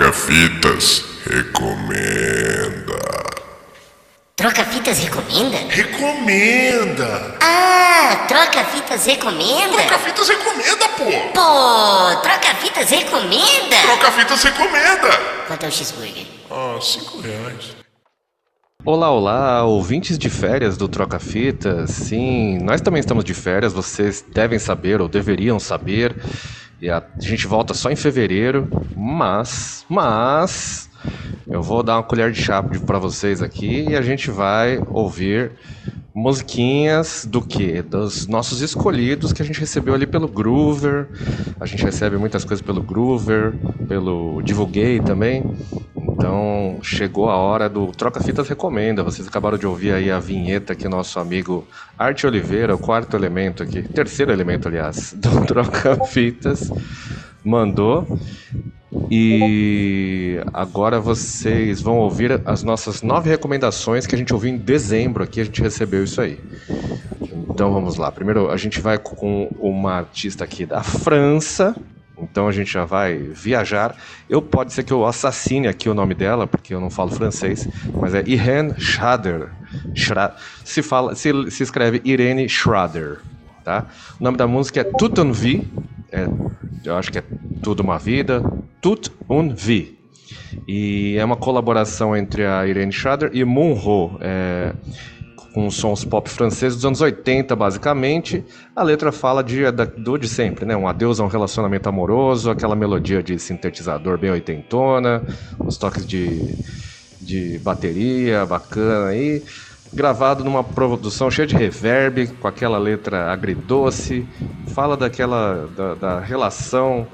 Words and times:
Troca-fitas 0.00 1.04
recomenda. 1.26 2.98
Troca-fitas 4.34 4.98
recomenda? 4.98 5.58
Recomenda! 5.68 7.36
Ah, 7.42 8.24
Troca-fitas 8.26 9.04
recomenda? 9.04 9.76
Troca-fitas 9.76 10.28
recomenda, 10.30 10.88
pô! 10.96 11.04
Pô, 11.34 12.20
Troca-fitas 12.22 12.88
recomenda? 12.88 13.76
Troca-fitas 13.82 14.42
recomenda! 14.42 15.10
Quanto 15.46 15.64
é 15.66 15.68
o 15.68 15.70
cheeseburger? 15.70 16.26
Ah, 16.50 16.78
cinco 16.80 17.20
reais. 17.20 17.76
Olá, 18.82 19.10
olá, 19.10 19.64
ouvintes 19.64 20.16
de 20.16 20.30
férias 20.30 20.78
do 20.78 20.88
Troca 20.88 21.18
Fitas. 21.18 21.90
Sim, 21.90 22.58
nós 22.62 22.80
também 22.80 23.00
estamos 23.00 23.22
de 23.22 23.34
férias, 23.34 23.74
vocês 23.74 24.24
devem 24.32 24.58
saber 24.58 25.02
ou 25.02 25.08
deveriam 25.08 25.60
saber. 25.60 26.16
E 26.80 26.90
a 26.90 27.02
gente 27.20 27.46
volta 27.46 27.74
só 27.74 27.90
em 27.90 27.96
fevereiro, 27.96 28.68
mas, 28.96 29.84
mas 29.88 30.89
eu 31.48 31.62
vou 31.62 31.82
dar 31.82 31.96
uma 31.96 32.02
colher 32.02 32.30
de 32.30 32.40
chá 32.40 32.62
para 32.62 32.98
vocês 32.98 33.42
aqui 33.42 33.86
e 33.88 33.96
a 33.96 34.02
gente 34.02 34.30
vai 34.30 34.80
ouvir 34.88 35.52
musiquinhas 36.14 37.26
do 37.28 37.40
que? 37.40 37.82
Dos 37.82 38.26
nossos 38.26 38.60
escolhidos 38.60 39.32
que 39.32 39.42
a 39.42 39.44
gente 39.44 39.58
recebeu 39.58 39.94
ali 39.94 40.06
pelo 40.06 40.28
Groover. 40.28 41.08
A 41.58 41.66
gente 41.66 41.84
recebe 41.84 42.16
muitas 42.16 42.44
coisas 42.44 42.64
pelo 42.64 42.82
Groover, 42.82 43.54
pelo 43.88 44.42
Divulguei 44.42 45.00
também. 45.00 45.44
Então 45.96 46.78
chegou 46.82 47.30
a 47.30 47.36
hora 47.36 47.68
do 47.68 47.86
Troca 47.88 48.20
Fitas 48.20 48.48
Recomenda. 48.48 49.02
Vocês 49.02 49.26
acabaram 49.26 49.56
de 49.56 49.66
ouvir 49.66 49.92
aí 49.92 50.10
a 50.10 50.18
vinheta 50.18 50.74
que 50.74 50.88
nosso 50.88 51.18
amigo 51.18 51.66
Arte 51.98 52.26
Oliveira, 52.26 52.74
o 52.74 52.78
quarto 52.78 53.16
elemento 53.16 53.62
aqui, 53.62 53.82
terceiro 53.82 54.30
elemento, 54.32 54.68
aliás, 54.68 55.14
do 55.18 55.44
Troca 55.46 56.04
Fitas, 56.04 56.70
mandou. 57.44 58.06
E 59.10 60.40
agora 60.52 61.00
vocês 61.00 61.80
vão 61.80 61.98
ouvir 61.98 62.40
as 62.44 62.62
nossas 62.62 63.02
nove 63.02 63.30
recomendações 63.30 64.06
que 64.06 64.14
a 64.14 64.18
gente 64.18 64.32
ouviu 64.34 64.50
em 64.50 64.56
dezembro 64.56 65.22
aqui, 65.22 65.40
a 65.40 65.44
gente 65.44 65.62
recebeu 65.62 66.02
isso 66.02 66.20
aí. 66.20 66.40
Então 67.48 67.72
vamos 67.72 67.96
lá. 67.96 68.10
Primeiro 68.10 68.50
a 68.50 68.56
gente 68.56 68.80
vai 68.80 68.98
com 68.98 69.48
uma 69.60 69.92
artista 69.92 70.44
aqui 70.44 70.66
da 70.66 70.82
França. 70.82 71.76
Então 72.18 72.48
a 72.48 72.52
gente 72.52 72.70
já 72.72 72.84
vai 72.84 73.16
viajar. 73.16 73.96
Eu 74.28 74.42
pode 74.42 74.72
ser 74.72 74.82
que 74.82 74.92
eu 74.92 75.06
assassine 75.06 75.68
aqui 75.68 75.88
o 75.88 75.94
nome 75.94 76.14
dela, 76.14 76.46
porque 76.46 76.74
eu 76.74 76.80
não 76.80 76.90
falo 76.90 77.10
francês, 77.10 77.68
mas 77.98 78.14
é 78.14 78.22
Irene 78.26 78.78
Schrader. 78.78 79.50
Schra 79.94 80.34
se 80.64 80.82
fala, 80.82 81.14
se, 81.14 81.30
se 81.50 81.62
escreve 81.62 82.00
Irene 82.04 82.48
Schrader, 82.48 83.20
tá? 83.64 83.86
O 84.18 84.24
nome 84.24 84.36
da 84.36 84.46
música 84.46 84.80
é 84.80 85.32
vie. 85.32 85.68
É, 86.12 86.26
eu 86.84 86.96
acho 86.96 87.10
que 87.10 87.18
é 87.18 87.24
tudo 87.62 87.80
uma 87.80 87.98
vida. 87.98 88.42
Tout 88.80 89.10
une 89.28 89.52
vie. 89.54 89.98
E 90.66 91.16
é 91.18 91.24
uma 91.24 91.36
colaboração 91.36 92.16
entre 92.16 92.44
a 92.44 92.66
Irene 92.66 92.92
Schrader 92.92 93.30
e 93.32 93.44
Monroe. 93.44 94.16
É, 94.20 94.74
com 95.52 95.70
sons 95.70 96.04
pop 96.04 96.28
franceses 96.28 96.76
dos 96.76 96.84
anos 96.84 97.00
80, 97.00 97.54
basicamente. 97.56 98.44
A 98.74 98.82
letra 98.82 99.10
fala 99.10 99.42
de, 99.42 99.62
do 99.98 100.16
de 100.16 100.28
sempre, 100.28 100.64
né? 100.64 100.76
Um 100.76 100.86
adeus 100.86 101.20
a 101.20 101.24
um 101.24 101.28
relacionamento 101.28 101.88
amoroso, 101.88 102.50
aquela 102.50 102.76
melodia 102.76 103.22
de 103.22 103.38
sintetizador 103.38 104.18
bem 104.18 104.30
oitentona, 104.30 105.22
os 105.58 105.76
toques 105.76 106.06
de, 106.06 106.54
de 107.20 107.58
bateria 107.58 108.46
bacana 108.46 109.08
aí. 109.08 109.42
Gravado 109.92 110.44
numa 110.44 110.62
produção 110.62 111.30
cheia 111.30 111.46
de 111.46 111.56
reverb, 111.56 112.28
com 112.40 112.46
aquela 112.46 112.78
letra 112.78 113.32
agridoce, 113.32 114.24
fala 114.68 114.96
daquela 114.96 115.66
da, 115.66 115.94
da 115.94 116.20
relação 116.20 117.08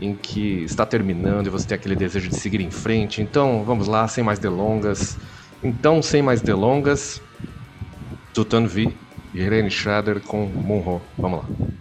em 0.00 0.14
que 0.14 0.62
está 0.64 0.84
terminando 0.84 1.46
e 1.46 1.50
você 1.50 1.66
tem 1.68 1.74
aquele 1.76 1.96
desejo 1.96 2.28
de 2.28 2.36
seguir 2.36 2.60
em 2.60 2.70
frente. 2.70 3.22
Então, 3.22 3.64
vamos 3.64 3.86
lá, 3.88 4.06
sem 4.06 4.22
mais 4.22 4.38
delongas. 4.38 5.18
Então, 5.62 6.02
sem 6.02 6.22
mais 6.22 6.42
delongas, 6.42 7.22
Tutan 8.34 8.66
V, 8.66 8.98
Irene 9.32 9.70
Schrader 9.70 10.20
com 10.20 10.46
Monroe. 10.46 11.00
Vamos 11.18 11.40
lá. 11.40 11.79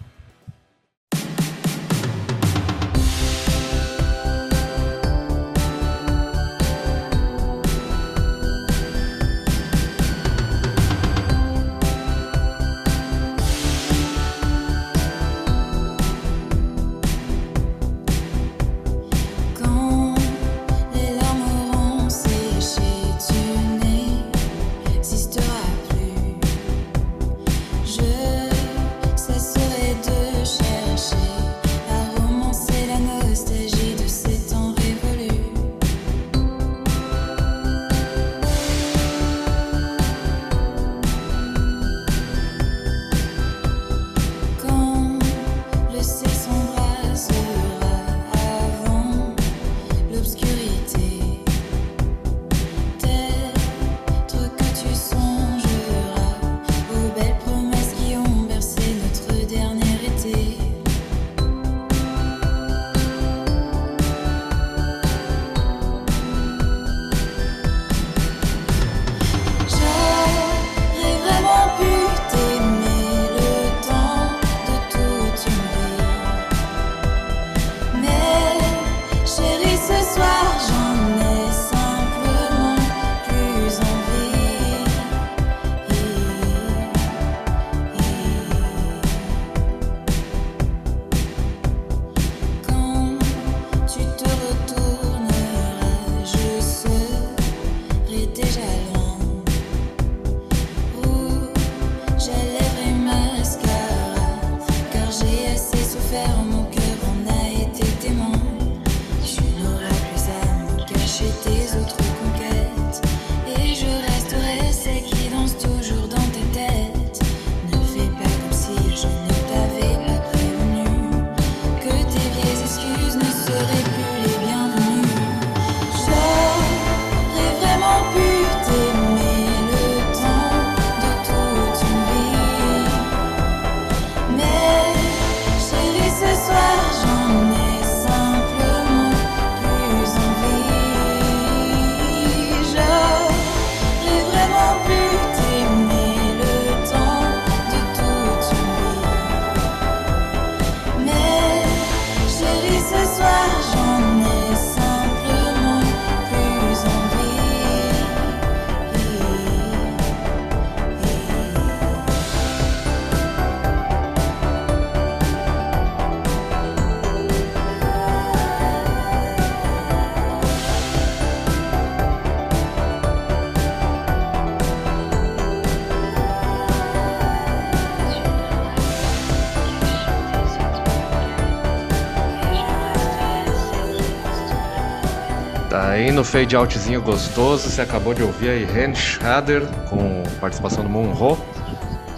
Aí 186.10 186.16
no 186.16 186.24
fade 186.24 186.56
outzinho 186.56 187.04
gostoso, 187.04 187.70
você 187.70 187.84
acabou 187.84 188.16
de 188.16 188.24
ouvir 188.24 188.50
aí 188.50 188.66
Ren 188.66 188.96
Schader 188.96 189.62
com 189.88 190.24
participação 190.42 190.84
do 190.84 190.90
Monro 190.90 191.38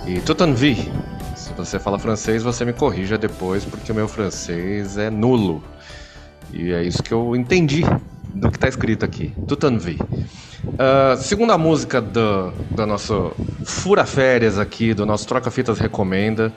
e 0.07 0.21
Tutanvi. 0.21 0.89
Se 1.35 1.51
você 1.51 1.77
fala 1.77 1.99
francês, 1.99 2.41
você 2.41 2.63
me 2.63 2.71
corrija 2.71 3.17
depois, 3.17 3.65
porque 3.65 3.91
o 3.91 3.95
meu 3.95 4.07
francês 4.07 4.97
é 4.97 5.09
nulo. 5.09 5.61
E 6.53 6.71
é 6.71 6.81
isso 6.81 7.03
que 7.03 7.13
eu 7.13 7.35
entendi 7.35 7.83
do 8.33 8.49
que 8.49 8.55
está 8.55 8.69
escrito 8.69 9.03
aqui. 9.03 9.33
Tutanvi. 9.45 9.99
Uh, 10.63 11.17
segunda 11.17 11.57
música 11.57 11.99
do, 11.99 12.51
do 12.71 12.85
nosso 12.85 13.33
Fura 13.65 14.05
Férias 14.05 14.57
aqui, 14.57 14.93
do 14.93 15.05
nosso 15.05 15.27
Troca 15.27 15.51
Fitas 15.51 15.79
Recomenda 15.79 16.53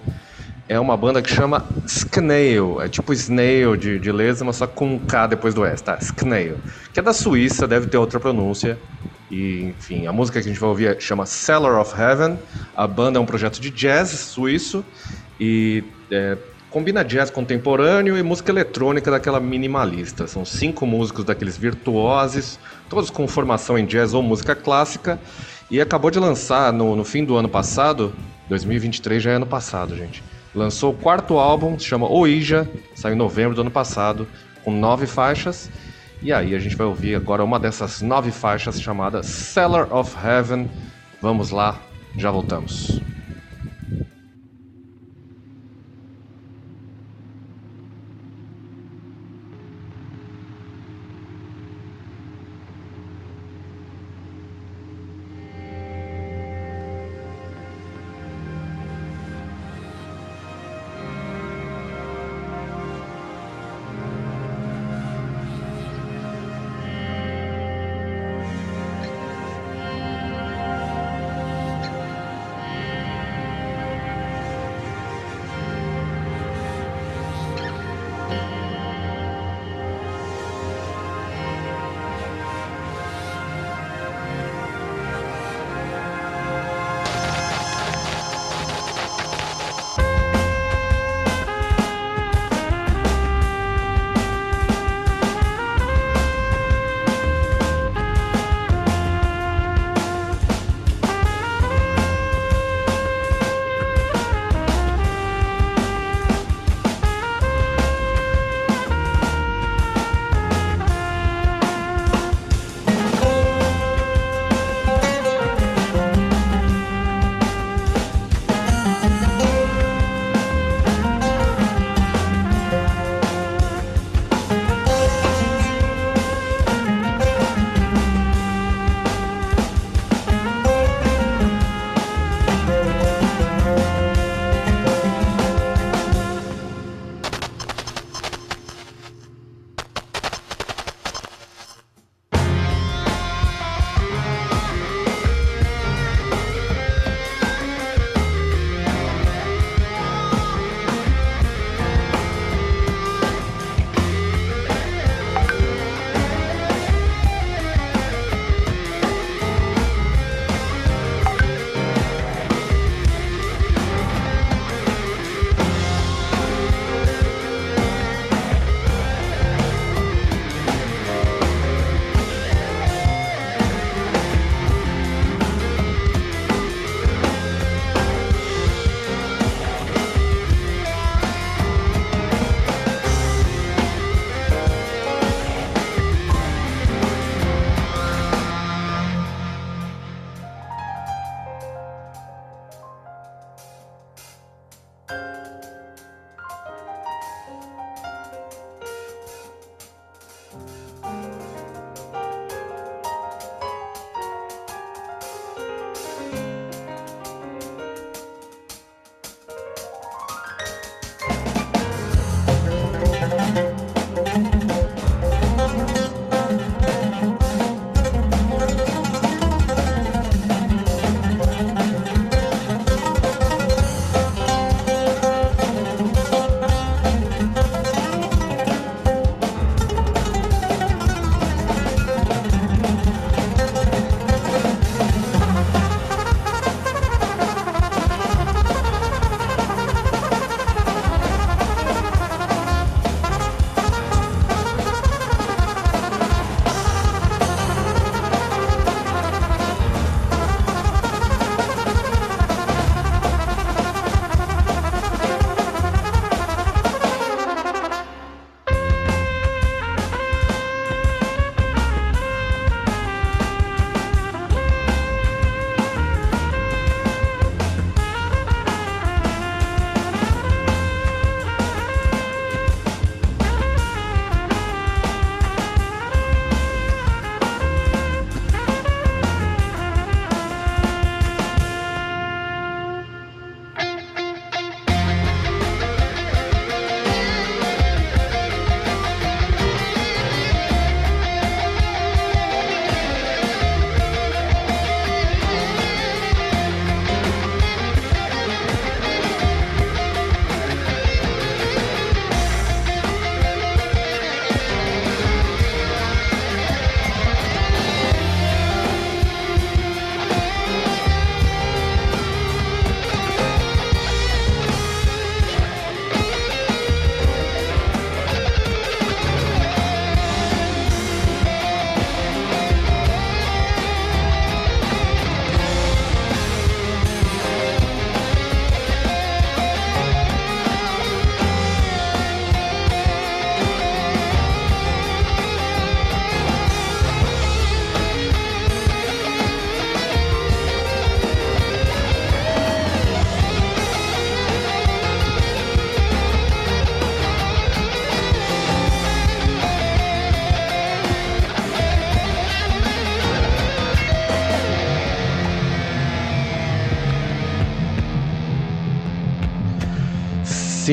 é 0.68 0.80
uma 0.80 0.96
banda 0.96 1.20
que 1.20 1.30
chama 1.30 1.64
Snail. 1.86 2.80
É 2.80 2.88
tipo 2.88 3.12
Snail 3.12 3.76
de, 3.76 3.98
de 3.98 4.10
lesma, 4.10 4.52
só 4.52 4.66
com 4.66 4.94
um 4.94 4.98
K 4.98 5.26
depois 5.26 5.54
do 5.54 5.64
S, 5.64 5.82
tá? 5.82 5.98
Snail. 6.00 6.58
Que 6.92 7.00
é 7.00 7.02
da 7.02 7.12
Suíça, 7.12 7.66
deve 7.66 7.86
ter 7.86 7.98
outra 7.98 8.18
pronúncia. 8.18 8.78
E, 9.30 9.74
enfim, 9.78 10.06
a 10.06 10.12
música 10.12 10.40
que 10.40 10.48
a 10.48 10.50
gente 10.50 10.60
vai 10.60 10.68
ouvir 10.68 11.00
chama 11.00 11.26
Cellar 11.26 11.78
of 11.80 11.94
Heaven. 12.00 12.38
A 12.76 12.86
banda 12.86 13.18
é 13.18 13.20
um 13.20 13.26
projeto 13.26 13.60
de 13.60 13.70
jazz 13.70 14.08
suíço 14.10 14.84
e 15.38 15.84
é, 16.10 16.36
combina 16.70 17.04
jazz 17.04 17.30
contemporâneo 17.30 18.16
e 18.16 18.22
música 18.22 18.50
eletrônica 18.50 19.10
daquela 19.10 19.40
minimalista. 19.40 20.26
São 20.26 20.44
cinco 20.44 20.86
músicos 20.86 21.24
daqueles 21.24 21.58
virtuosos, 21.58 22.58
todos 22.88 23.10
com 23.10 23.28
formação 23.28 23.78
em 23.78 23.84
jazz 23.84 24.14
ou 24.14 24.22
música 24.22 24.54
clássica. 24.54 25.20
E 25.70 25.80
acabou 25.80 26.10
de 26.10 26.18
lançar 26.18 26.72
no, 26.72 26.94
no 26.94 27.04
fim 27.04 27.24
do 27.24 27.36
ano 27.36 27.48
passado, 27.48 28.14
2023 28.48 29.22
já 29.22 29.32
é 29.32 29.34
ano 29.34 29.46
passado, 29.46 29.96
gente 29.96 30.22
lançou 30.54 30.92
o 30.92 30.96
quarto 30.96 31.38
álbum, 31.38 31.78
se 31.78 31.84
chama 31.84 32.10
Oija, 32.10 32.68
saiu 32.94 33.14
em 33.14 33.18
novembro 33.18 33.54
do 33.54 33.60
ano 33.62 33.70
passado, 33.70 34.26
com 34.62 34.70
nove 34.70 35.06
faixas. 35.06 35.70
E 36.22 36.32
aí 36.32 36.54
a 36.54 36.58
gente 36.58 36.76
vai 36.76 36.86
ouvir 36.86 37.14
agora 37.14 37.44
uma 37.44 37.58
dessas 37.58 38.00
nove 38.00 38.30
faixas 38.30 38.80
chamada 38.80 39.22
Cellar 39.22 39.92
of 39.94 40.16
Heaven. 40.16 40.70
Vamos 41.20 41.50
lá, 41.50 41.78
já 42.16 42.30
voltamos. 42.30 43.02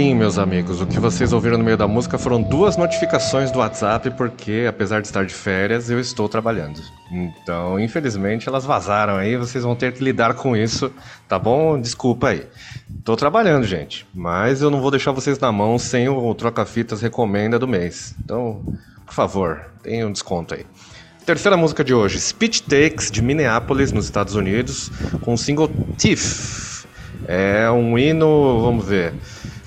Sim, 0.01 0.15
meus 0.15 0.39
amigos, 0.39 0.81
o 0.81 0.88
que 0.88 1.00
vocês 1.00 1.31
ouviram 1.31 1.60
no 1.60 1.63
meio 1.63 1.77
da 1.77 1.88
música 1.88 2.17
foram 2.17 2.41
duas 2.41 2.75
notificações 2.75 3.51
do 3.51 3.60
WhatsApp, 3.60 4.10
porque 4.17 4.65
apesar 4.67 5.00
de 5.00 5.05
estar 5.05 5.24
de 5.24 5.31
férias, 5.31 5.91
eu 5.91 6.00
estou 6.00 6.27
trabalhando. 6.27 6.81
Então, 7.12 7.79
infelizmente, 7.79 8.50
elas 8.50 8.65
vazaram 8.65 9.17
aí, 9.17 9.38
vocês 9.38 9.63
vão 9.63 9.75
ter 9.75 9.93
que 9.93 10.03
lidar 10.03 10.34
com 10.34 10.58
isso, 10.58 10.91
tá 11.27 11.38
bom? 11.38 11.79
Desculpa 11.79 12.29
aí. 12.29 12.48
Tô 13.03 13.15
trabalhando, 13.15 13.63
gente, 13.63 14.08
mas 14.12 14.63
eu 14.63 14.72
não 14.72 14.81
vou 14.81 14.89
deixar 14.89 15.12
vocês 15.12 15.38
na 15.38 15.51
mão 15.51 15.77
sem 15.77 16.10
o 16.10 16.34
Troca-Fitas 16.34 17.00
Recomenda 17.00 17.60
do 17.60 17.67
mês. 17.67 18.15
Então, 18.25 18.65
por 19.05 19.13
favor, 19.13 19.72
tenha 19.84 20.08
um 20.08 20.12
desconto 20.12 20.55
aí. 20.55 20.65
Terceira 21.27 21.55
música 21.55 21.84
de 21.84 21.93
hoje, 21.93 22.20
Speech 22.20 22.63
Takes, 22.63 23.12
de 23.12 23.22
Minneapolis, 23.22 23.91
nos 23.91 24.05
Estados 24.05 24.34
Unidos, 24.34 24.91
com 25.22 25.36
o 25.36 25.38
single 25.38 25.70
Thief. 25.96 26.88
É 27.27 27.70
um 27.70 28.00
hino, 28.00 28.63
vamos 28.63 28.88
ver, 28.88 29.13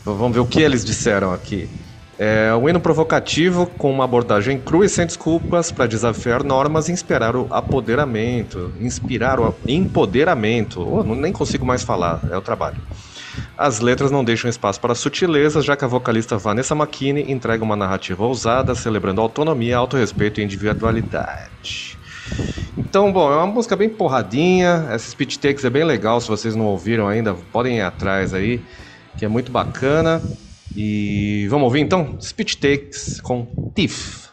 vamos 0.05 0.33
ver 0.33 0.41
o 0.41 0.47
que 0.47 0.61
eles 0.61 0.85
disseram 0.85 1.33
aqui. 1.33 1.69
É 2.17 2.55
um 2.55 2.69
hino 2.69 2.79
provocativo 2.79 3.67
com 3.67 3.91
uma 3.91 4.05
abordagem 4.05 4.59
crua 4.59 4.87
e 4.87 4.89
sem 4.89 5.05
desculpas 5.05 5.73
para 5.73 5.87
desafiar 5.87 6.45
normas 6.45 6.89
e 6.89 6.93
inspirar 6.93 7.35
o 7.35 7.49
apoderamento, 7.51 8.73
inspirar 8.81 9.41
o 9.41 9.53
empoderamento. 9.67 10.81
Oh, 10.81 11.03
nem 11.03 11.33
consigo 11.33 11.67
mais 11.67 11.83
falar, 11.83 12.21
é 12.31 12.37
o 12.37 12.41
trabalho. 12.41 12.77
As 13.59 13.81
letras 13.81 14.13
não 14.13 14.23
deixam 14.23 14.49
espaço 14.49 14.81
para 14.81 14.95
sutilezas, 14.95 15.65
já 15.65 15.77
que 15.77 15.85
a 15.85 15.89
vocalista 15.89 16.39
Vanessa 16.39 16.75
McKinney 16.75 17.33
entrega 17.33 17.65
uma 17.65 17.75
narrativa 17.75 18.25
ousada, 18.25 18.77
celebrando 18.77 19.21
autonomia, 19.21 19.77
autorrespeito 19.77 20.41
e 20.41 20.45
individualidade. 20.45 21.99
Então, 22.79 23.13
bom, 23.13 23.33
é 23.33 23.37
uma 23.37 23.47
música 23.47 23.75
bem 23.75 23.89
porradinha. 23.89 24.87
Essa 24.91 25.11
Speech 25.11 25.39
Takes 25.39 25.65
é 25.65 25.71
bem 25.71 25.83
legal. 25.83 26.21
Se 26.21 26.29
vocês 26.29 26.55
não 26.55 26.67
ouviram 26.67 27.09
ainda, 27.09 27.35
podem 27.53 27.79
ir 27.79 27.83
atrás 27.83 28.33
aí, 28.33 28.63
que 29.17 29.25
é 29.25 29.29
muito 29.29 29.51
bacana. 29.51 30.23
E 30.77 31.47
vamos 31.49 31.65
ouvir 31.65 31.81
então? 31.81 32.19
Speech 32.21 32.57
Takes 32.57 33.21
com 33.21 33.47
Tiff. 33.75 34.24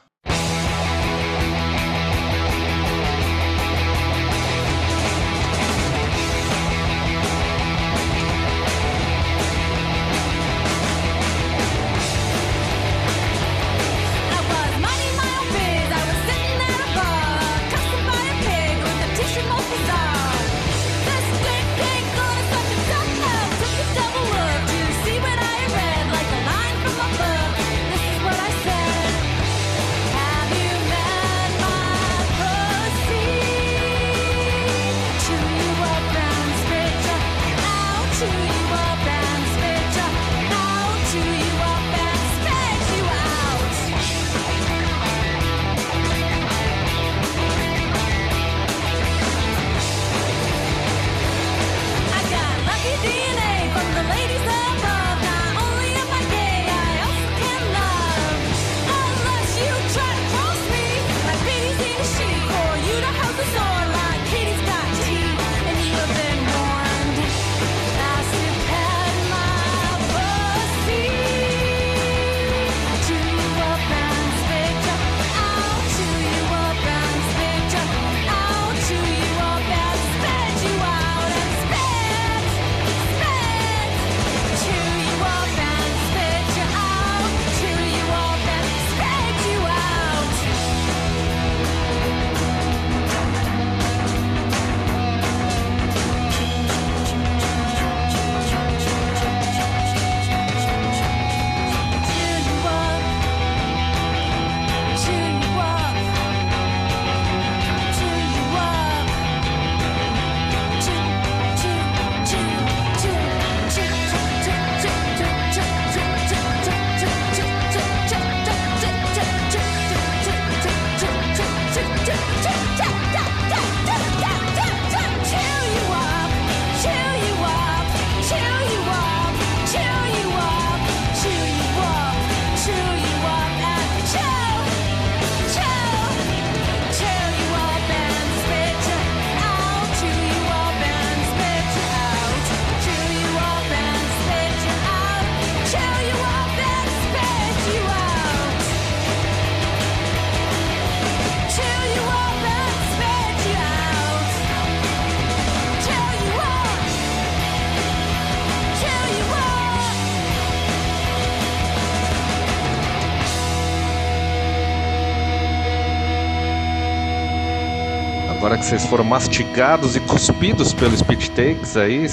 Que 168.61 168.67
vocês 168.67 168.85
foram 168.85 169.03
mastigados 169.03 169.95
e 169.95 169.99
cuspidos 170.01 170.71
pelo 170.71 170.95
Speech 170.95 171.31
Takes 171.31 171.75
aí, 171.75 172.05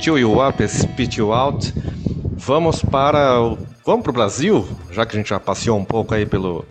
chew 0.00 0.18
you 0.18 0.44
up, 0.44 0.60
spit 0.68 1.16
you 1.16 1.32
out, 1.32 1.72
vamos 2.32 2.82
para 2.82 3.40
o, 3.40 3.56
vamos 3.84 4.02
para 4.02 4.10
o 4.10 4.12
Brasil, 4.12 4.66
já 4.90 5.06
que 5.06 5.16
a 5.16 5.18
gente 5.20 5.28
já 5.28 5.38
passeou 5.38 5.78
um 5.78 5.84
pouco 5.84 6.12
aí 6.12 6.26
pelo 6.26 6.64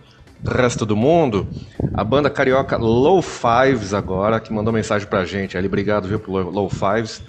resto 0.46 0.84
do 0.84 0.94
mundo. 0.94 1.48
A 1.94 2.04
banda 2.04 2.28
carioca 2.28 2.76
Low 2.76 3.22
Fives 3.22 3.94
agora, 3.94 4.38
que 4.38 4.52
mandou 4.52 4.70
mensagem 4.70 5.08
pra 5.08 5.24
gente 5.24 5.56
ali, 5.56 5.66
obrigado 5.66 6.06
viu 6.06 6.20
pelo 6.20 6.50
Low 6.50 6.68
Fives. 6.68 7.22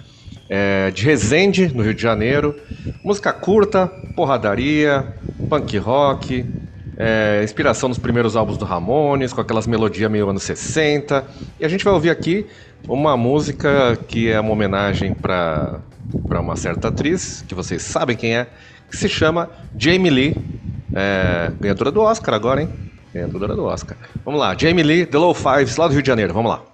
É, 0.50 0.90
de 0.90 1.04
Resende, 1.04 1.74
no 1.74 1.82
Rio 1.82 1.94
de 1.94 2.02
Janeiro. 2.02 2.54
Música 3.02 3.32
curta, 3.32 3.86
porradaria, 4.14 5.14
punk 5.48 5.78
rock, 5.78 6.44
é, 6.98 7.42
inspiração 7.44 7.88
nos 7.88 7.98
primeiros 7.98 8.34
álbuns 8.34 8.58
do 8.58 8.64
Ramones, 8.64 9.32
com 9.32 9.40
aquelas 9.40 9.68
melodias 9.68 10.10
meio 10.10 10.28
anos 10.28 10.42
60. 10.42 11.24
E 11.60 11.64
a 11.64 11.68
gente 11.68 11.84
vai 11.84 11.94
ouvir 11.94 12.10
aqui 12.10 12.44
uma 12.88 13.16
música 13.16 13.96
que 14.08 14.28
é 14.28 14.40
uma 14.40 14.50
homenagem 14.50 15.14
para 15.14 15.80
uma 16.40 16.56
certa 16.56 16.88
atriz, 16.88 17.44
que 17.46 17.54
vocês 17.54 17.82
sabem 17.82 18.16
quem 18.16 18.36
é, 18.36 18.48
que 18.90 18.96
se 18.96 19.08
chama 19.08 19.48
Jamie 19.78 20.10
Lee, 20.10 20.36
é, 20.92 21.52
ganhadora 21.60 21.92
do 21.92 22.00
Oscar 22.00 22.34
agora, 22.34 22.62
hein? 22.62 22.68
Ganhadora 23.14 23.54
do 23.54 23.64
Oscar. 23.64 23.96
Vamos 24.24 24.40
lá, 24.40 24.56
Jamie 24.58 24.82
Lee, 24.82 25.06
The 25.06 25.18
Low 25.18 25.34
Fives, 25.34 25.76
lá 25.76 25.86
do 25.86 25.92
Rio 25.92 26.02
de 26.02 26.08
Janeiro, 26.08 26.34
vamos 26.34 26.50
lá. 26.50 26.67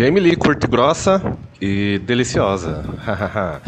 Jamie 0.00 0.18
Lee, 0.18 0.34
curta 0.34 0.66
grossa 0.66 1.36
e 1.60 1.98
deliciosa. 1.98 2.82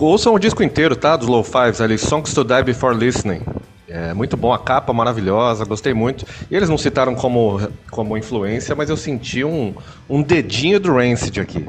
Ouçam 0.00 0.34
o 0.34 0.38
disco 0.40 0.64
inteiro, 0.64 0.96
tá? 0.96 1.16
Dos 1.16 1.28
Low 1.28 1.44
Fives 1.44 1.80
ali, 1.80 1.96
Songs 1.96 2.34
to 2.34 2.42
Die 2.42 2.64
Before 2.64 2.92
Listening. 2.92 3.40
É 3.86 4.12
muito 4.12 4.36
bom, 4.36 4.52
a 4.52 4.58
capa 4.58 4.92
maravilhosa, 4.92 5.64
gostei 5.64 5.94
muito. 5.94 6.26
E 6.50 6.56
eles 6.56 6.68
não 6.68 6.76
citaram 6.76 7.14
como, 7.14 7.60
como 7.88 8.18
influência, 8.18 8.74
mas 8.74 8.90
eu 8.90 8.96
senti 8.96 9.44
um, 9.44 9.72
um 10.08 10.20
dedinho 10.24 10.80
do 10.80 10.92
Rancid 10.92 11.38
aqui. 11.40 11.64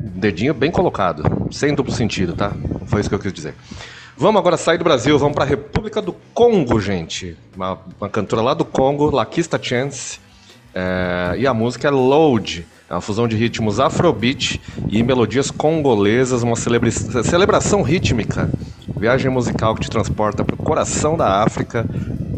Um 0.00 0.18
dedinho 0.18 0.54
bem 0.54 0.70
colocado, 0.70 1.50
sem 1.52 1.74
duplo 1.74 1.92
sentido, 1.92 2.32
tá? 2.32 2.54
Foi 2.86 3.02
isso 3.02 3.10
que 3.10 3.14
eu 3.14 3.20
quis 3.20 3.34
dizer. 3.34 3.54
Vamos 4.16 4.38
agora 4.40 4.56
sair 4.56 4.78
do 4.78 4.84
Brasil, 4.84 5.18
vamos 5.18 5.34
para 5.34 5.44
a 5.44 5.48
República 5.48 6.00
do 6.00 6.16
Congo, 6.32 6.80
gente. 6.80 7.36
Uma, 7.54 7.78
uma 8.00 8.08
cantora 8.08 8.40
lá 8.40 8.54
do 8.54 8.64
Congo, 8.64 9.10
Lakista 9.10 9.62
Chance. 9.62 10.18
É, 10.74 11.34
e 11.36 11.46
a 11.46 11.52
música 11.52 11.88
é 11.88 11.90
Load. 11.90 12.66
É 12.88 12.94
uma 12.94 13.00
fusão 13.00 13.28
de 13.28 13.36
ritmos 13.36 13.78
afrobeat 13.78 14.60
e 14.88 15.02
melodias 15.02 15.50
congolesas, 15.50 16.42
uma 16.42 16.56
celebra- 16.56 16.90
celebração 16.90 17.82
rítmica. 17.82 18.50
Viagem 18.96 19.30
musical 19.30 19.74
que 19.74 19.82
te 19.82 19.90
transporta 19.90 20.42
para 20.42 20.54
o 20.54 20.58
coração 20.58 21.16
da 21.16 21.42
África, 21.42 21.86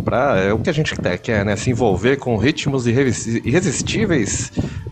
para 0.04 0.38
é 0.38 0.52
o 0.52 0.58
que 0.58 0.68
a 0.68 0.72
gente 0.72 0.94
te- 0.96 1.18
quer, 1.18 1.44
né? 1.44 1.54
Se 1.56 1.70
envolver 1.70 2.16
com 2.16 2.36
ritmos 2.36 2.86
irresistíveis 2.86 4.50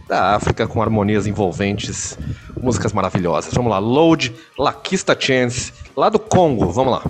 da 0.09 0.35
África, 0.37 0.66
com 0.66 0.81
harmonias 0.81 1.27
envolventes, 1.27 2.16
músicas 2.62 2.92
maravilhosas. 2.92 3.53
Vamos 3.53 3.71
lá, 3.71 3.79
Load, 3.79 4.33
Lakista 4.57 5.16
Chance, 5.18 5.73
lá 5.97 6.09
do 6.09 6.18
Congo, 6.18 6.71
vamos 6.71 6.92
lá. 6.92 7.03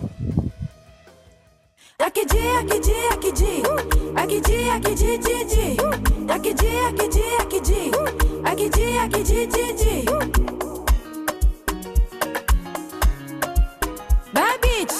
Akiji. 2.06 2.38
Akiji, 4.16 4.70
akiji, 4.70 5.18
jiji. 5.18 5.76
Akiji, 6.28 6.78
akiji, 6.86 7.22
akiji. 7.40 7.92
Akiji, 8.44 8.98
akiji, 8.98 9.46
jiji. 9.46 10.04
Bad 14.32 14.60
bitch. 14.62 14.98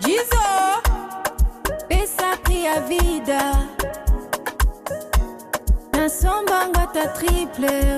Jizo. 0.00 0.44
Pesa 1.88 2.36
pris 2.42 2.66
a 2.66 2.80
vida. 2.88 3.68
Nasombanga 5.92 6.86
ta 6.92 7.06
triple, 7.16 7.97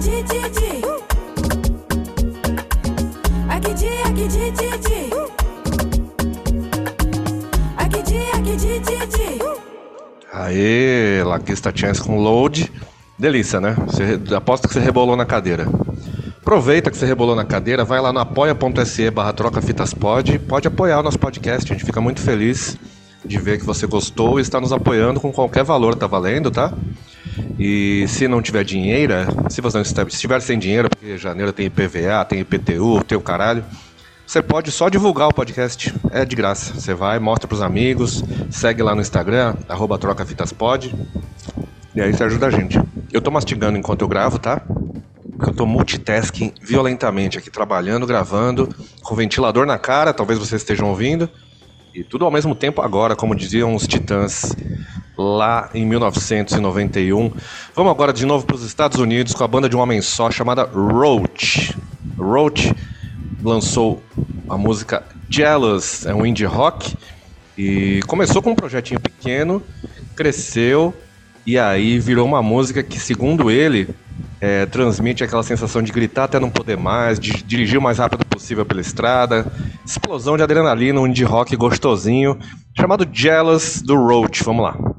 Jiji. 0.00 0.82
Akiji, 3.48 3.88
akiji, 4.06 4.50
jiji. 4.50 5.10
Akiji, 7.76 8.18
akiji, 8.34 8.80
jiji. 8.80 9.38
Aê, 10.32 11.22
Lakista 11.24 11.70
Chance 11.74 12.00
com 12.00 12.16
load. 12.16 12.72
Delícia, 13.18 13.60
né? 13.60 13.76
Você, 13.86 14.18
aposto 14.34 14.66
que 14.66 14.72
você 14.72 14.80
rebolou 14.80 15.14
na 15.14 15.26
cadeira. 15.26 15.66
Aproveita 16.40 16.90
que 16.90 16.96
você 16.96 17.04
rebolou 17.04 17.36
na 17.36 17.44
cadeira, 17.44 17.84
vai 17.84 18.00
lá 18.00 18.14
no 18.14 18.18
apoia.se 18.18 19.10
barra 19.10 19.34
pod, 20.00 20.38
pode 20.38 20.68
apoiar 20.68 21.00
o 21.00 21.02
nosso 21.02 21.18
podcast, 21.18 21.70
a 21.70 21.76
gente 21.76 21.84
fica 21.84 22.00
muito 22.00 22.20
feliz 22.20 22.78
de 23.24 23.38
ver 23.38 23.58
que 23.58 23.66
você 23.66 23.86
gostou 23.86 24.38
e 24.38 24.42
está 24.42 24.58
nos 24.58 24.72
apoiando 24.72 25.20
com 25.20 25.30
qualquer 25.30 25.64
valor, 25.64 25.94
tá 25.94 26.06
valendo, 26.06 26.50
tá? 26.50 26.72
E 27.58 28.06
se 28.08 28.26
não 28.26 28.40
tiver 28.40 28.64
dinheiro, 28.64 29.14
se 29.50 29.60
você 29.60 29.76
não 29.76 29.82
estiver, 29.82 30.10
se 30.10 30.16
estiver 30.16 30.40
sem 30.40 30.58
dinheiro, 30.58 30.88
porque 30.88 31.18
janeiro 31.18 31.52
tem 31.52 31.66
IPVA, 31.66 32.24
tem 32.28 32.40
IPTU, 32.40 33.04
tem 33.04 33.16
o 33.16 33.20
caralho, 33.20 33.64
você 34.26 34.40
pode 34.40 34.70
só 34.70 34.88
divulgar 34.88 35.28
o 35.28 35.34
podcast, 35.34 35.94
é 36.10 36.24
de 36.24 36.34
graça. 36.34 36.72
Você 36.72 36.94
vai, 36.94 37.18
mostra 37.18 37.46
pros 37.46 37.60
amigos, 37.60 38.24
segue 38.50 38.82
lá 38.82 38.94
no 38.94 39.02
Instagram, 39.02 39.54
arroba 39.68 39.98
trocafitaspod, 39.98 40.94
e 41.94 42.00
aí 42.00 42.12
você 42.12 42.24
ajuda 42.24 42.46
a 42.46 42.50
gente. 42.50 42.80
Eu 43.12 43.20
tô 43.20 43.30
mastigando 43.30 43.76
enquanto 43.76 44.00
eu 44.00 44.08
gravo, 44.08 44.38
tá? 44.38 44.62
Porque 45.36 45.50
eu 45.50 45.54
tô 45.54 45.66
multitasking 45.66 46.52
violentamente 46.62 47.36
aqui, 47.36 47.50
trabalhando, 47.50 48.06
gravando, 48.06 48.74
com 49.02 49.14
ventilador 49.14 49.66
na 49.66 49.78
cara, 49.78 50.14
talvez 50.14 50.38
vocês 50.38 50.62
estejam 50.62 50.88
ouvindo. 50.88 51.28
E 51.94 52.02
tudo 52.02 52.24
ao 52.24 52.30
mesmo 52.30 52.54
tempo 52.54 52.80
agora, 52.80 53.14
como 53.14 53.34
diziam 53.34 53.74
os 53.74 53.86
titãs 53.86 54.56
lá 55.16 55.70
em 55.74 55.84
1991. 55.86 57.32
Vamos 57.74 57.92
agora 57.92 58.12
de 58.12 58.24
novo 58.24 58.46
para 58.46 58.56
os 58.56 58.62
Estados 58.62 58.98
Unidos 58.98 59.34
com 59.34 59.44
a 59.44 59.48
banda 59.48 59.68
de 59.68 59.76
um 59.76 59.80
homem 59.80 60.00
só 60.00 60.30
chamada 60.30 60.64
Roach. 60.64 61.76
Roach 62.18 62.74
lançou 63.42 64.02
a 64.48 64.56
música 64.56 65.02
Jealous, 65.28 66.06
é 66.06 66.14
um 66.14 66.24
indie 66.24 66.44
rock 66.44 66.96
e 67.56 68.00
começou 68.06 68.42
com 68.42 68.50
um 68.50 68.54
projetinho 68.54 69.00
pequeno, 69.00 69.62
cresceu 70.14 70.94
e 71.46 71.58
aí 71.58 71.98
virou 71.98 72.26
uma 72.26 72.42
música 72.42 72.82
que, 72.82 73.00
segundo 73.00 73.50
ele, 73.50 73.88
é, 74.40 74.66
transmite 74.66 75.24
aquela 75.24 75.42
sensação 75.42 75.82
de 75.82 75.92
gritar 75.92 76.24
até 76.24 76.38
não 76.38 76.50
poder 76.50 76.76
mais, 76.76 77.18
de 77.18 77.42
dirigir 77.42 77.78
o 77.78 77.82
mais 77.82 77.98
rápido 77.98 78.24
possível 78.26 78.64
pela 78.64 78.80
estrada, 78.80 79.46
explosão 79.84 80.36
de 80.36 80.42
adrenalina, 80.42 81.00
um 81.00 81.06
indie 81.06 81.24
rock 81.24 81.56
gostosinho, 81.56 82.38
chamado 82.76 83.08
Jealous 83.12 83.82
do 83.82 83.96
Roach. 83.96 84.42
Vamos 84.44 84.64
lá. 84.64 84.91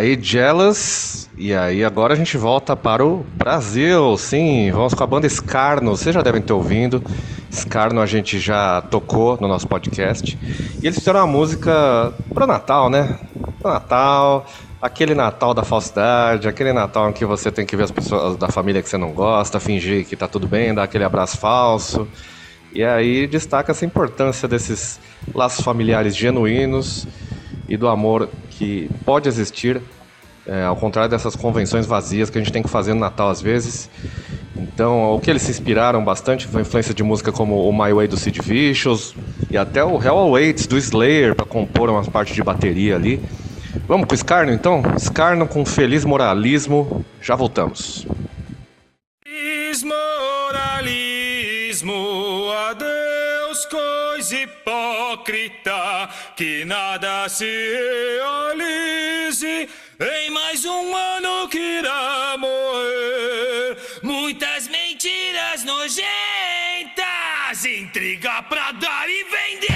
Aí 0.00 0.18
Jealous, 0.20 1.28
e 1.36 1.54
aí 1.54 1.84
agora 1.84 2.14
a 2.14 2.16
gente 2.16 2.38
volta 2.38 2.74
para 2.74 3.04
o 3.04 3.24
Brasil, 3.34 4.16
sim, 4.16 4.70
vamos 4.72 4.94
com 4.94 5.04
a 5.04 5.06
banda 5.06 5.28
Scarno, 5.28 5.90
vocês 5.90 6.14
já 6.14 6.22
devem 6.22 6.40
ter 6.40 6.54
ouvido, 6.54 7.02
Scarno 7.52 8.00
a 8.00 8.06
gente 8.06 8.38
já 8.38 8.80
tocou 8.80 9.36
no 9.38 9.46
nosso 9.46 9.68
podcast, 9.68 10.38
e 10.82 10.86
eles 10.86 10.98
fizeram 10.98 11.20
uma 11.20 11.26
música 11.26 12.14
pro 12.32 12.46
Natal, 12.46 12.88
né? 12.88 13.18
Pro 13.60 13.70
Natal, 13.70 14.46
aquele 14.80 15.14
Natal 15.14 15.52
da 15.52 15.64
falsidade, 15.64 16.48
aquele 16.48 16.72
Natal 16.72 17.10
em 17.10 17.12
que 17.12 17.26
você 17.26 17.50
tem 17.52 17.66
que 17.66 17.76
ver 17.76 17.82
as 17.82 17.90
pessoas 17.90 18.38
da 18.38 18.48
família 18.48 18.80
que 18.80 18.88
você 18.88 18.96
não 18.96 19.12
gosta, 19.12 19.60
fingir 19.60 20.06
que 20.06 20.16
tá 20.16 20.26
tudo 20.26 20.48
bem, 20.48 20.72
dar 20.72 20.84
aquele 20.84 21.04
abraço 21.04 21.36
falso, 21.36 22.08
e 22.72 22.82
aí 22.82 23.26
destaca 23.26 23.72
essa 23.72 23.84
importância 23.84 24.48
desses 24.48 24.98
laços 25.34 25.62
familiares 25.62 26.16
genuínos 26.16 27.06
e 27.70 27.76
do 27.76 27.88
amor 27.88 28.28
que 28.50 28.90
pode 29.06 29.28
existir, 29.28 29.80
é, 30.46 30.64
ao 30.64 30.74
contrário 30.74 31.08
dessas 31.08 31.36
convenções 31.36 31.86
vazias 31.86 32.28
que 32.28 32.36
a 32.36 32.40
gente 32.40 32.52
tem 32.52 32.62
que 32.62 32.68
fazer 32.68 32.92
no 32.92 33.00
Natal 33.00 33.30
às 33.30 33.40
vezes. 33.40 33.88
Então, 34.56 35.14
o 35.14 35.20
que 35.20 35.30
eles 35.30 35.42
se 35.42 35.50
inspiraram 35.52 36.04
bastante 36.04 36.48
foi 36.48 36.60
a 36.60 36.62
influência 36.62 36.92
de 36.92 37.02
música 37.04 37.30
como 37.30 37.68
o 37.68 37.72
My 37.72 37.92
Way 37.92 38.08
do 38.08 38.16
Sid 38.16 38.40
Vicious 38.42 39.14
e 39.48 39.56
até 39.56 39.84
o 39.84 40.02
Hell 40.02 40.18
Awaits 40.18 40.66
do 40.66 40.76
Slayer 40.76 41.36
para 41.36 41.46
compor 41.46 41.88
umas 41.88 42.08
partes 42.08 42.34
de 42.34 42.42
bateria 42.42 42.96
ali. 42.96 43.22
Vamos 43.86 44.06
com 44.06 44.14
o 44.14 44.18
Scarno 44.18 44.52
então? 44.52 44.82
Scarno 44.98 45.46
com 45.46 45.64
feliz 45.64 46.04
moralismo. 46.04 47.04
Já 47.22 47.36
voltamos. 47.36 48.06
Que 56.40 56.64
nada 56.64 57.28
se 57.28 57.44
realize 57.44 59.68
em 60.00 60.30
mais 60.30 60.64
um 60.64 60.96
ano 60.96 61.46
que 61.50 61.58
irá 61.58 62.34
morrer. 62.38 63.76
Muitas 64.02 64.66
mentiras 64.68 65.62
nojentas, 65.64 66.06
intriga 67.66 68.42
pra 68.44 68.72
dar 68.72 69.06
e 69.06 69.22
vender. 69.24 69.68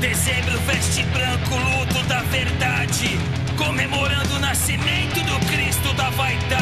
Dezembro 0.00 0.58
veste 0.62 1.04
branco, 1.04 1.54
luto 1.54 2.02
da 2.08 2.22
verdade, 2.22 3.16
comemorando 3.56 4.34
o 4.34 4.40
nascimento 4.40 5.22
do 5.22 5.38
Cristo 5.46 5.94
da 5.94 6.10
vaidade. 6.10 6.57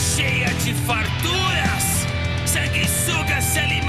Cheia 0.00 0.48
de 0.64 0.72
farturas, 0.86 2.06
sanguessugas 2.46 3.44
se 3.44 3.60
alimentam 3.60 3.79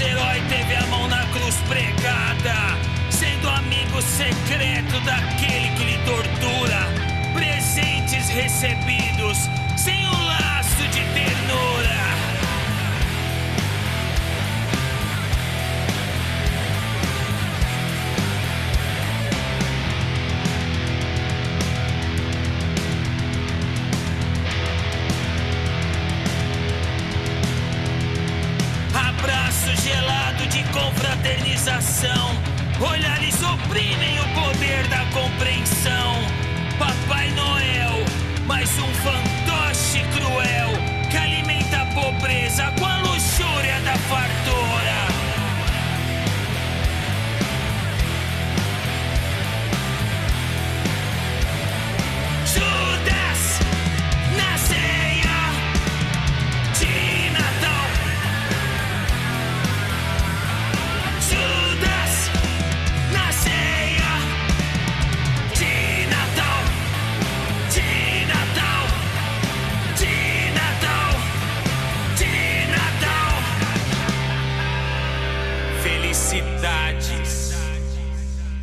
se 0.00 0.14
doy 0.14 0.69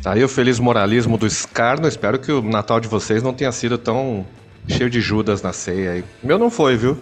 Tá 0.08 0.14
aí 0.14 0.24
o 0.24 0.28
feliz 0.28 0.58
moralismo 0.58 1.18
do 1.18 1.28
Scarno. 1.28 1.86
Espero 1.86 2.18
que 2.18 2.32
o 2.32 2.40
Natal 2.40 2.80
de 2.80 2.88
vocês 2.88 3.22
não 3.22 3.34
tenha 3.34 3.52
sido 3.52 3.76
tão 3.76 4.24
cheio 4.66 4.88
de 4.88 5.02
Judas 5.02 5.42
na 5.42 5.52
ceia 5.52 5.90
aí. 5.90 6.04
Meu 6.22 6.38
não 6.38 6.50
foi, 6.50 6.78
viu? 6.78 6.98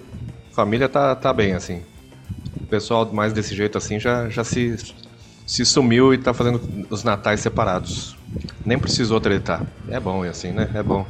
Família 0.50 0.88
tá, 0.88 1.14
tá 1.14 1.32
bem, 1.32 1.52
assim. 1.52 1.82
O 2.60 2.66
pessoal 2.66 3.08
mais 3.12 3.32
desse 3.32 3.54
jeito 3.54 3.78
assim 3.78 4.00
já, 4.00 4.28
já 4.28 4.42
se, 4.42 4.74
se 5.46 5.64
sumiu 5.64 6.12
e 6.12 6.18
tá 6.18 6.34
fazendo 6.34 6.60
os 6.90 7.04
natais 7.04 7.38
separados. 7.38 8.16
Nem 8.64 8.76
precisou 8.76 9.20
tretar. 9.20 9.64
É 9.88 10.00
bom 10.00 10.24
assim, 10.24 10.50
né? 10.50 10.68
É 10.74 10.82
bom. 10.82 11.06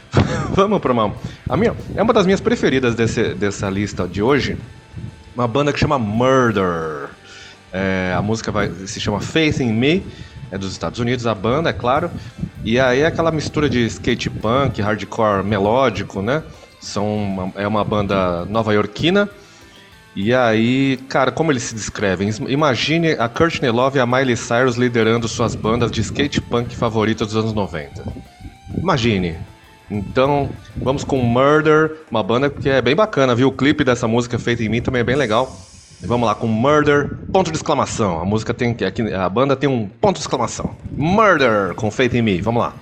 Vamos 0.56 0.80
pra 0.80 0.94
uma. 0.94 1.14
A 1.46 1.58
minha, 1.58 1.74
é 1.94 2.02
uma 2.02 2.14
das 2.14 2.24
minhas 2.24 2.40
preferidas 2.40 2.94
desse, 2.94 3.34
dessa 3.34 3.68
lista 3.68 4.08
de 4.08 4.22
hoje. 4.22 4.56
Uma 5.34 5.46
banda 5.46 5.74
que 5.74 5.78
chama 5.78 5.98
Murder. 5.98 7.10
É, 7.70 8.14
a 8.16 8.22
música 8.22 8.50
vai, 8.50 8.70
se 8.86 8.98
chama 8.98 9.20
Faith 9.20 9.60
in 9.60 9.74
Me, 9.74 10.06
é 10.54 10.58
dos 10.58 10.70
Estados 10.70 11.00
Unidos, 11.00 11.26
a 11.26 11.34
banda, 11.34 11.70
é 11.70 11.72
claro. 11.72 12.08
E 12.64 12.78
aí 12.78 13.00
é 13.00 13.06
aquela 13.06 13.32
mistura 13.32 13.68
de 13.68 13.84
skate 13.86 14.30
punk, 14.30 14.80
hardcore 14.80 15.44
melódico, 15.44 16.22
né? 16.22 16.44
São 16.80 17.12
uma- 17.12 17.52
é 17.56 17.66
uma 17.66 17.82
banda 17.84 18.44
nova-iorquina. 18.44 19.28
E 20.14 20.32
aí, 20.32 20.96
cara, 21.08 21.32
como 21.32 21.50
eles 21.50 21.64
se 21.64 21.74
descrevem? 21.74 22.30
Imagine 22.48 23.12
a 23.18 23.28
Courtney 23.28 23.68
Love 23.70 23.98
e 23.98 24.00
a 24.00 24.06
Miley 24.06 24.36
Cyrus 24.36 24.76
liderando 24.76 25.26
suas 25.26 25.56
bandas 25.56 25.90
de 25.90 26.00
skate 26.00 26.40
punk 26.40 26.76
favoritas 26.76 27.26
dos 27.28 27.36
anos 27.36 27.52
90. 27.52 28.04
Imagine. 28.80 29.36
Então, 29.90 30.48
vamos 30.76 31.02
com 31.02 31.16
Murder, 31.16 31.96
uma 32.08 32.22
banda 32.22 32.48
que 32.48 32.68
é 32.68 32.80
bem 32.80 32.94
bacana, 32.94 33.34
viu? 33.34 33.48
O 33.48 33.52
clipe 33.52 33.82
dessa 33.82 34.06
música 34.06 34.38
feita 34.38 34.62
em 34.62 34.68
mim 34.68 34.80
também 34.80 35.00
é 35.00 35.04
bem 35.04 35.16
legal. 35.16 35.52
Vamos 36.06 36.26
lá 36.26 36.34
com 36.34 36.46
Murder, 36.46 37.10
ponto 37.32 37.50
de 37.50 37.56
exclamação. 37.56 38.20
A 38.20 38.24
música 38.24 38.52
tem 38.52 38.76
aqui, 38.86 39.02
a 39.12 39.28
banda 39.28 39.56
tem 39.56 39.68
um 39.68 39.88
ponto 39.88 40.16
de 40.16 40.22
exclamação. 40.22 40.76
Murder 40.92 41.74
com 41.74 41.90
Faith 41.90 42.14
in 42.14 42.22
Me. 42.22 42.40
Vamos 42.40 42.62
lá. 42.62 42.74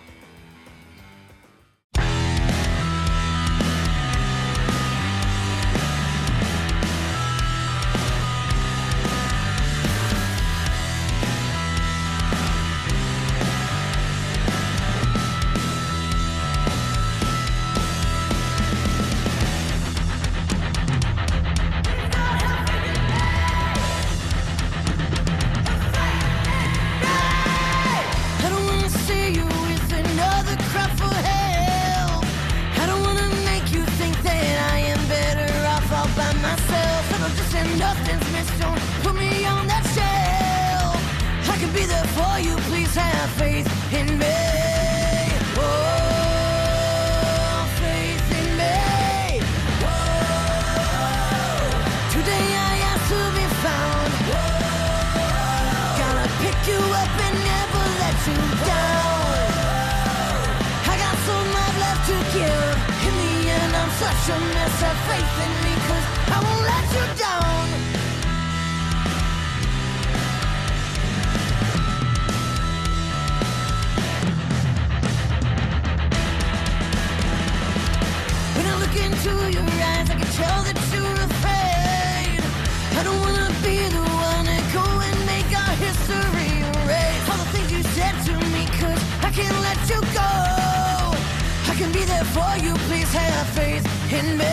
For 92.52 92.58
you, 92.64 92.74
please 92.88 93.12
have 93.12 93.46
faith 93.48 93.84
in 94.12 94.36
me. 94.36 94.44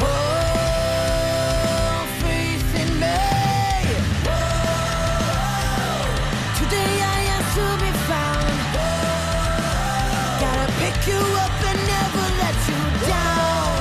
Oh, 0.00 0.06
faith 2.22 2.74
in 2.82 2.90
me. 3.02 3.18
Oh, 4.26 4.38
today 6.58 6.94
I 7.14 7.20
to 7.56 7.66
be 7.82 7.90
found. 8.10 8.56
Gotta 10.42 10.68
pick 10.80 10.96
you 11.10 11.22
up 11.44 11.56
and 11.70 11.80
never 11.94 12.26
let 12.42 12.58
you 12.70 12.80
down. 13.10 13.78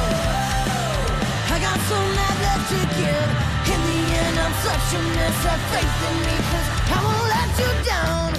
I 1.53 1.57
got 1.67 1.79
to 2.73 2.79
give. 2.99 3.29
In 3.73 3.79
the 3.89 4.01
end, 4.23 4.35
I'm 4.39 4.55
such 4.67 4.87
a 4.97 5.01
mess. 5.15 5.37
Have 5.45 5.63
faith 5.71 5.97
in 6.09 6.15
me, 6.25 6.35
cause 6.51 6.67
I 6.95 6.99
won't 7.05 7.27
let 7.35 7.49
you 7.61 7.71
down. 7.85 8.36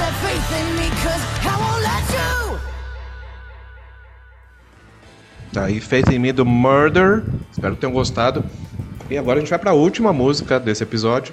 A 0.00 0.12
faith 0.20 0.52
in 0.52 0.66
me. 0.78 0.84
Tá 5.54 5.66
aí, 5.66 5.80
Faith 5.80 6.10
in 6.10 6.18
Me 6.18 6.32
do 6.32 6.44
Murder. 6.44 7.22
Espero 7.52 7.76
que 7.76 7.80
tenham 7.80 7.92
gostado. 7.92 8.44
E 9.08 9.16
agora 9.16 9.38
a 9.38 9.40
gente 9.40 9.50
vai 9.50 9.58
pra 9.58 9.72
última 9.72 10.12
música 10.12 10.58
desse 10.58 10.82
episódio. 10.82 11.32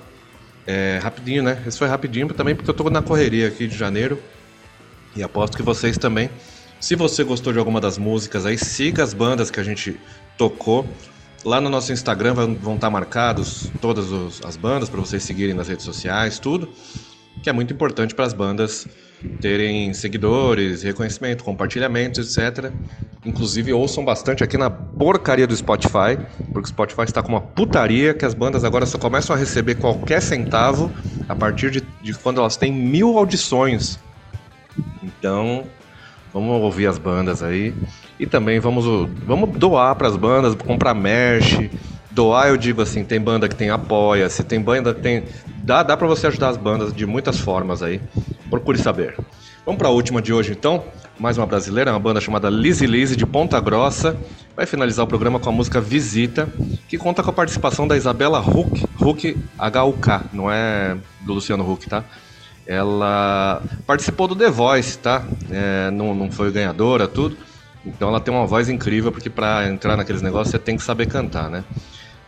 É 0.68 1.00
rapidinho, 1.02 1.42
né? 1.42 1.60
Esse 1.66 1.80
foi 1.80 1.88
rapidinho 1.88 2.28
também 2.28 2.56
porque 2.56 2.70
eu 2.70 2.74
tô 2.76 2.88
na 2.92 3.02
correria 3.02 3.48
aqui 3.48 3.68
de 3.68 3.76
janeiro. 3.76 4.22
E 5.16 5.24
aposto 5.24 5.58
que 5.58 5.64
vocês 5.64 5.98
também. 5.98 6.30
Se 6.80 6.96
você 6.96 7.24
gostou 7.24 7.52
de 7.52 7.58
alguma 7.58 7.82
das 7.82 7.98
músicas 7.98 8.46
aí, 8.46 8.60
siga 8.60 9.02
as 9.02 9.12
bandas 9.12 9.50
que 9.50 9.60
a 9.60 9.64
gente 9.64 10.00
tocou. 10.38 10.88
Lá 11.44 11.60
no 11.60 11.70
nosso 11.70 11.92
Instagram 11.92 12.34
vão- 12.34 12.76
estar 12.76 12.90
marcados 12.90 13.72
todas 13.82 14.12
os- 14.12 14.42
as 14.46 14.56
bandas 14.56 14.90
para 14.90 15.00
vocês 15.00 15.24
seguirem 15.24 15.56
nas 15.56 15.68
redes 15.68 15.86
sociais, 15.86 16.38
tudo. 16.40 16.70
Que 17.42 17.50
é 17.50 17.54
muito 17.54 17.74
importante 17.74 18.14
para 18.14 18.26
as 18.26 18.34
bandas 18.34 18.88
terem 19.40 19.92
seguidores, 19.94 20.84
reconhecimento, 20.84 21.44
compartilhamentos, 21.44 22.38
etc. 22.38 22.72
Inclusive 23.26 23.74
ouçam 23.74 24.06
bastante 24.06 24.44
aqui 24.44 24.58
na 24.58 24.70
porcaria 24.70 25.48
do 25.48 25.56
Spotify, 25.56 26.18
porque 26.54 26.68
o 26.68 26.70
Spotify 26.70 27.04
está 27.04 27.24
com 27.24 27.30
uma 27.30 27.42
putaria 27.42 28.14
que 28.14 28.26
as 28.26 28.34
bandas 28.36 28.64
agora 28.64 28.86
só 28.86 28.98
começam 29.00 29.36
a 29.36 29.40
receber 29.40 29.76
qualquer 29.76 30.22
centavo 30.22 30.92
a 31.28 31.36
partir 31.36 31.72
de, 31.72 31.82
de 32.04 32.14
quando 32.14 32.40
elas 32.40 32.56
têm 32.58 32.72
mil 32.72 33.18
audições. 33.18 33.98
Então, 35.02 35.66
vamos 36.32 36.62
ouvir 36.62 36.86
as 36.88 36.98
bandas 37.00 37.42
aí. 37.42 37.74
E 38.22 38.28
também 38.28 38.60
vamos, 38.60 38.86
vamos 39.26 39.50
doar 39.58 39.96
para 39.96 40.08
as 40.08 40.16
bandas, 40.16 40.54
comprar 40.54 40.94
merch. 40.94 41.72
Doar, 42.12 42.50
eu 42.50 42.58
digo 42.58 42.80
assim, 42.80 43.04
tem 43.04 43.20
banda 43.20 43.50
que 43.50 43.56
tem 43.56 43.72
apoia-se, 43.72 44.44
tem 44.44 44.62
banda 44.62 44.94
que 44.94 45.02
tem. 45.02 45.24
Dá, 45.64 45.82
dá 45.82 45.98
para 45.98 46.06
você 46.06 46.28
ajudar 46.28 46.50
as 46.50 46.58
bandas 46.58 46.94
de 46.94 47.04
muitas 47.08 47.40
formas 47.40 47.82
aí. 47.82 48.00
Procure 48.48 48.78
saber. 48.78 49.18
Vamos 49.66 49.80
para 49.80 49.88
a 49.88 49.92
última 49.92 50.22
de 50.22 50.32
hoje 50.32 50.52
então. 50.52 50.84
Mais 51.18 51.36
uma 51.36 51.48
brasileira, 51.48 51.90
uma 51.90 52.00
banda 52.00 52.22
chamada 52.22 52.48
Lizzy 52.48 52.86
Lizzy 52.86 53.16
de 53.16 53.26
Ponta 53.26 53.60
Grossa. 53.60 54.16
Vai 54.56 54.68
finalizar 54.68 55.04
o 55.04 55.08
programa 55.08 55.40
com 55.40 55.50
a 55.50 55.52
música 55.52 55.82
Visita, 55.82 56.48
que 56.88 57.00
conta 57.00 57.24
com 57.24 57.32
a 57.32 57.34
participação 57.34 57.88
da 57.88 57.98
Isabela 57.98 58.40
Huck, 58.40 58.88
Huck 59.02 59.36
H-U-K, 59.58 60.26
não 60.32 60.52
é 60.52 60.96
do 61.22 61.34
Luciano 61.34 61.68
Huck, 61.68 61.90
tá? 61.90 62.04
Ela 62.68 63.64
participou 63.88 64.28
do 64.28 64.36
The 64.36 64.52
Voice, 64.52 65.00
tá? 65.00 65.24
É, 65.50 65.90
não, 65.90 66.14
não 66.14 66.30
foi 66.30 66.52
ganhadora, 66.52 67.08
tudo. 67.08 67.36
Então 67.86 68.10
ela 68.10 68.20
tem 68.20 68.34
uma 68.34 68.46
voz 68.46 68.70
incrível, 68.70 69.12
porque 69.12 69.30
para 69.30 69.68
entrar 69.68 69.98
naqueles 69.98 70.22
negócios 70.22 70.52
você 70.52 70.60
tem 70.60 70.78
que 70.78 70.84
saber 70.84 71.08
cantar, 71.08 71.50
né? 71.50 71.64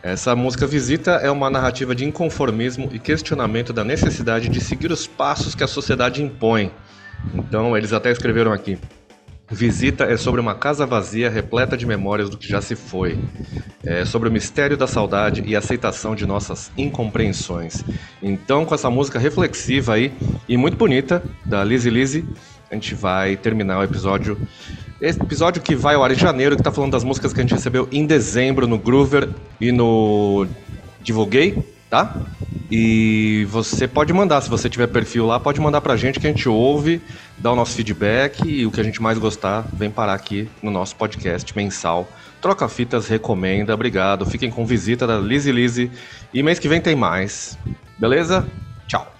Essa 0.02 0.36
música 0.36 0.66
Visita 0.66 1.12
é 1.12 1.30
uma 1.30 1.48
narrativa 1.48 1.94
de 1.94 2.04
inconformismo 2.04 2.90
e 2.92 2.98
questionamento 2.98 3.72
da 3.72 3.82
necessidade 3.82 4.50
de 4.50 4.60
seguir 4.60 4.92
os 4.92 5.06
passos 5.06 5.54
que 5.54 5.64
a 5.64 5.66
sociedade 5.66 6.22
impõe. 6.22 6.70
Então 7.34 7.76
eles 7.76 7.92
até 7.92 8.10
escreveram 8.10 8.52
aqui. 8.52 8.78
Visita 9.50 10.04
é 10.04 10.16
sobre 10.16 10.40
uma 10.40 10.54
casa 10.54 10.86
vazia 10.86 11.30
repleta 11.30 11.76
de 11.76 11.86
memórias 11.86 12.28
do 12.28 12.36
que 12.36 12.48
já 12.48 12.60
se 12.60 12.74
foi. 12.74 13.18
É 13.82 14.04
sobre 14.04 14.28
o 14.28 14.32
mistério 14.32 14.76
da 14.76 14.86
saudade 14.86 15.42
e 15.46 15.54
aceitação 15.54 16.14
de 16.14 16.26
nossas 16.26 16.72
incompreensões. 16.76 17.84
Então, 18.22 18.64
com 18.64 18.74
essa 18.74 18.90
música 18.90 19.18
reflexiva 19.18 19.94
aí 19.94 20.12
e 20.48 20.56
muito 20.56 20.76
bonita 20.76 21.22
da 21.44 21.62
Lizzy 21.62 21.90
Lizzy, 21.90 22.24
a 22.70 22.74
gente 22.74 22.94
vai 22.94 23.36
terminar 23.36 23.78
o 23.78 23.84
episódio. 23.84 24.36
Esse 25.00 25.20
episódio 25.20 25.60
que 25.60 25.74
vai 25.74 25.96
ao 25.96 26.04
ar 26.04 26.12
em 26.12 26.14
janeiro, 26.14 26.56
que 26.56 26.62
tá 26.62 26.70
falando 26.70 26.92
das 26.92 27.04
músicas 27.04 27.32
que 27.32 27.40
a 27.40 27.42
gente 27.42 27.54
recebeu 27.54 27.88
em 27.90 28.06
dezembro 28.06 28.66
no 28.66 28.78
Groover 28.78 29.28
e 29.60 29.72
no 29.72 30.46
Divulguei, 31.02 31.58
tá? 31.90 32.16
E 32.70 33.46
você 33.50 33.86
pode 33.86 34.12
mandar, 34.12 34.40
se 34.40 34.48
você 34.48 34.68
tiver 34.68 34.86
perfil 34.86 35.26
lá, 35.26 35.38
pode 35.38 35.60
mandar 35.60 35.80
pra 35.80 35.96
gente 35.96 36.18
que 36.18 36.26
a 36.26 36.30
gente 36.30 36.48
ouve, 36.48 37.02
dá 37.36 37.52
o 37.52 37.56
nosso 37.56 37.74
feedback 37.74 38.48
e 38.48 38.64
o 38.64 38.70
que 38.70 38.80
a 38.80 38.84
gente 38.84 39.02
mais 39.02 39.18
gostar 39.18 39.66
vem 39.72 39.90
parar 39.90 40.14
aqui 40.14 40.48
no 40.62 40.70
nosso 40.70 40.96
podcast 40.96 41.54
mensal. 41.56 42.08
Troca 42.40 42.68
Fitas 42.68 43.08
recomenda, 43.08 43.74
obrigado. 43.74 44.24
Fiquem 44.26 44.50
com 44.50 44.64
visita 44.64 45.06
da 45.06 45.18
Lizzy 45.18 45.52
Lizzy 45.52 45.90
e 46.32 46.42
mês 46.42 46.58
que 46.58 46.68
vem 46.68 46.80
tem 46.80 46.94
mais. 46.94 47.58
Beleza? 47.98 48.46
Tchau. 48.86 49.14